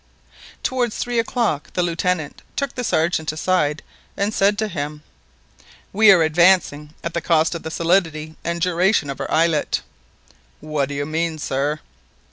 Towards 0.63 0.97
three 0.97 1.19
o'clock, 1.19 1.73
the 1.73 1.83
Lieutenant 1.83 2.41
took 2.55 2.73
the 2.73 2.83
Sergeant 2.83 3.31
aside, 3.31 3.83
and 4.17 4.33
said 4.33 4.57
to 4.57 4.67
him— 4.67 5.03
"We 5.93 6.11
are 6.11 6.23
advancing 6.23 6.95
at 7.03 7.13
the 7.13 7.21
cost 7.21 7.53
of 7.53 7.61
the 7.61 7.69
solidity 7.69 8.35
and 8.43 8.59
duration 8.59 9.11
of 9.11 9.21
our 9.21 9.29
islet." 9.29 9.83
"What 10.59 10.89
do 10.89 10.95
you 10.95 11.05
mean, 11.05 11.37
sir?" 11.37 11.81